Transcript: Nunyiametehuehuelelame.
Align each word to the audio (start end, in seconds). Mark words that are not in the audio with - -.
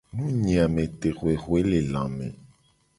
Nunyiametehuehuelelame. 0.13 2.27